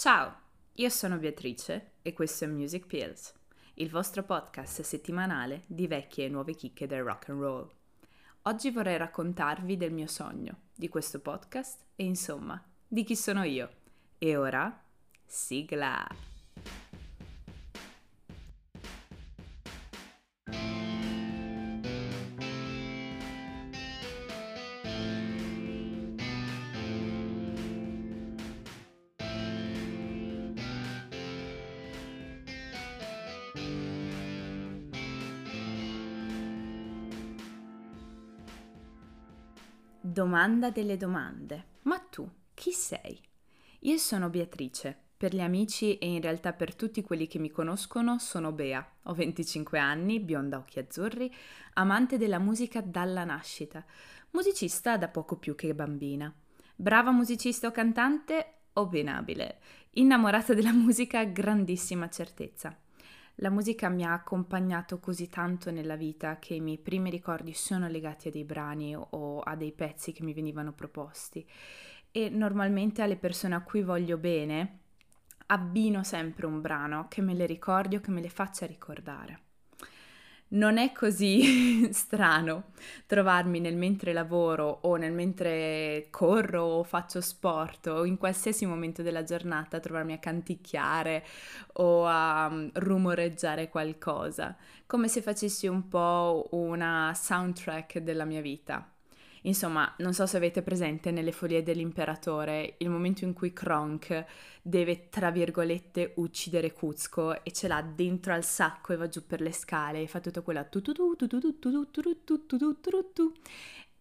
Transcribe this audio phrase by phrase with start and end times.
[0.00, 0.34] Ciao,
[0.76, 3.34] io sono Beatrice e questo è Music Pills,
[3.74, 7.70] il vostro podcast settimanale di vecchie e nuove chicche del rock and roll.
[8.44, 13.68] Oggi vorrei raccontarvi del mio sogno, di questo podcast e insomma, di chi sono io.
[14.16, 14.82] E ora,
[15.26, 16.29] sigla!
[40.12, 41.66] Domanda delle domande.
[41.82, 43.16] Ma tu, chi sei?
[43.82, 45.04] Io sono Beatrice.
[45.16, 48.84] Per gli amici e in realtà per tutti quelli che mi conoscono sono Bea.
[49.04, 51.32] Ho 25 anni, bionda occhi azzurri,
[51.74, 53.84] amante della musica dalla nascita,
[54.32, 56.34] musicista da poco più che bambina.
[56.74, 58.62] Brava musicista o cantante?
[58.72, 59.60] Opinabile.
[59.92, 62.76] Innamorata della musica, grandissima certezza.
[63.42, 67.88] La musica mi ha accompagnato così tanto nella vita che i miei primi ricordi sono
[67.88, 71.46] legati a dei brani o a dei pezzi che mi venivano proposti.
[72.10, 74.78] E normalmente alle persone a cui voglio bene
[75.46, 79.49] abbino sempre un brano che me le ricordi o che me le faccia ricordare
[80.50, 82.72] non è così strano
[83.06, 89.02] trovarmi nel mentre lavoro o nel mentre corro o faccio sport o in qualsiasi momento
[89.02, 91.24] della giornata trovarmi a canticchiare
[91.74, 94.56] o a mm, rumoreggiare qualcosa,
[94.86, 98.90] come se facessi un po' una soundtrack della mia vita.
[99.42, 104.24] Insomma, non so se avete presente nelle follie dell'imperatore il momento in cui Kronk
[104.60, 109.40] deve, tra virgolette, uccidere Kuzco e ce l'ha dentro al sacco e va giù per
[109.40, 110.68] le scale e fa tutto quella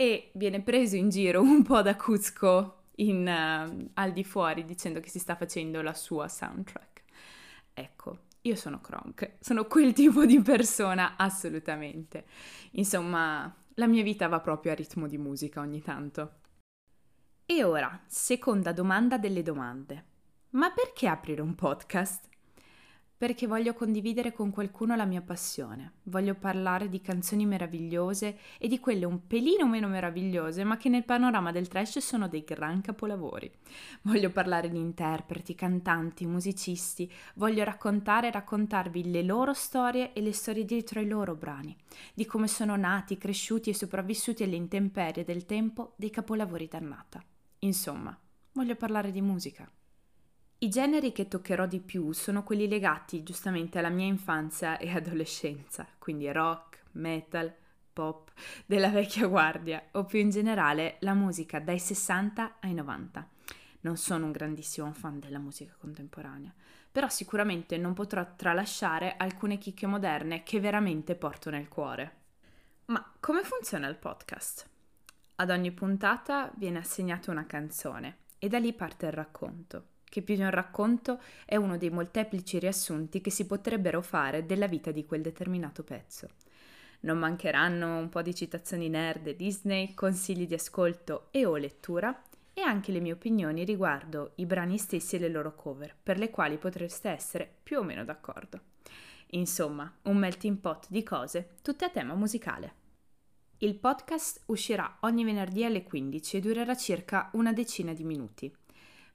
[0.00, 5.00] e viene preso in giro un po' da Kuzco in, uh, al di fuori dicendo
[5.00, 7.02] che si sta facendo la sua soundtrack.
[7.74, 12.26] Ecco, io sono Kronk, sono quel tipo di persona assolutamente.
[12.72, 16.40] Insomma, la mia vita va proprio a ritmo di musica ogni tanto.
[17.46, 20.04] E ora, seconda domanda delle domande.
[20.50, 22.28] Ma perché aprire un podcast?
[23.18, 28.78] Perché voglio condividere con qualcuno la mia passione, voglio parlare di canzoni meravigliose e di
[28.78, 33.50] quelle un pelino meno meravigliose, ma che nel panorama del trash sono dei gran capolavori.
[34.02, 40.32] Voglio parlare di interpreti, cantanti, musicisti, voglio raccontare e raccontarvi le loro storie e le
[40.32, 41.76] storie dietro ai loro brani,
[42.14, 47.20] di come sono nati, cresciuti e sopravvissuti alle intemperie del tempo dei capolavori dannata.
[47.60, 48.16] Insomma,
[48.52, 49.68] voglio parlare di musica.
[50.60, 55.86] I generi che toccherò di più sono quelli legati giustamente alla mia infanzia e adolescenza,
[55.98, 57.54] quindi rock, metal,
[57.92, 58.32] pop,
[58.66, 63.28] della vecchia guardia o più in generale la musica dai 60 ai 90.
[63.82, 66.52] Non sono un grandissimo fan della musica contemporanea,
[66.90, 72.16] però sicuramente non potrò tralasciare alcune chicche moderne che veramente porto nel cuore.
[72.86, 74.68] Ma come funziona il podcast?
[75.36, 80.34] Ad ogni puntata viene assegnata una canzone e da lì parte il racconto che più
[80.34, 85.04] di un racconto è uno dei molteplici riassunti che si potrebbero fare della vita di
[85.06, 86.28] quel determinato pezzo.
[87.00, 92.60] Non mancheranno un po' di citazioni nerd Disney, consigli di ascolto e o lettura e
[92.60, 96.56] anche le mie opinioni riguardo i brani stessi e le loro cover, per le quali
[96.56, 98.60] potreste essere più o meno d'accordo.
[99.32, 102.74] Insomma, un melting pot di cose, tutte a tema musicale.
[103.58, 108.52] Il podcast uscirà ogni venerdì alle 15 e durerà circa una decina di minuti.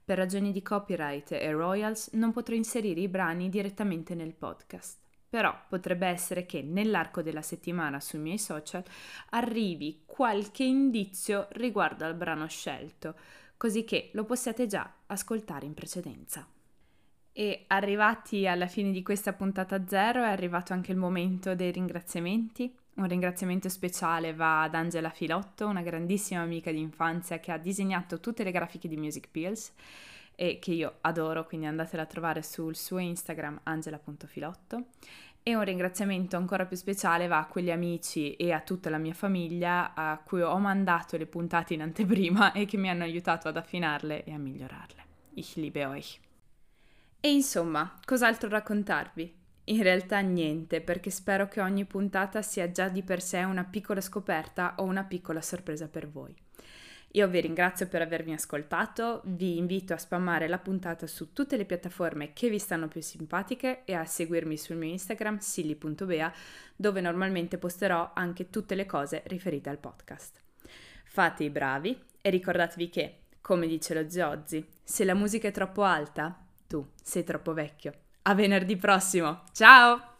[0.04, 4.98] Per ragioni di copyright e royals non potrò inserire i brani direttamente nel podcast.
[5.30, 8.84] Però potrebbe essere che nell'arco della settimana sui miei social
[9.30, 13.14] arrivi qualche indizio riguardo al brano scelto,
[13.56, 16.46] così che lo possiate già ascoltare in precedenza.
[17.32, 22.72] E arrivati alla fine di questa puntata zero è arrivato anche il momento dei ringraziamenti.
[22.96, 28.20] Un ringraziamento speciale va ad Angela Filotto, una grandissima amica di infanzia che ha disegnato
[28.20, 29.72] tutte le grafiche di Music Pills
[30.36, 34.84] e che io adoro, quindi andatela a trovare sul suo Instagram angela.filotto.
[35.42, 39.12] E un ringraziamento ancora più speciale va a quegli amici e a tutta la mia
[39.12, 43.56] famiglia a cui ho mandato le puntate in anteprima e che mi hanno aiutato ad
[43.56, 45.02] affinarle e a migliorarle.
[45.34, 46.20] Ich liebe euch.
[47.20, 49.42] E insomma, cos'altro raccontarvi?
[49.66, 54.02] In realtà niente, perché spero che ogni puntata sia già di per sé una piccola
[54.02, 56.34] scoperta o una piccola sorpresa per voi.
[57.12, 61.64] Io vi ringrazio per avermi ascoltato, vi invito a spammare la puntata su tutte le
[61.64, 66.32] piattaforme che vi stanno più simpatiche e a seguirmi sul mio Instagram silly.bea
[66.74, 70.42] dove normalmente posterò anche tutte le cose riferite al podcast.
[71.04, 75.84] Fate i bravi e ricordatevi che, come dice lo Ziozzi, se la musica è troppo
[75.84, 76.36] alta,
[76.66, 78.03] tu sei troppo vecchio.
[78.26, 79.42] A venerdì prossimo.
[79.52, 80.13] Ciao!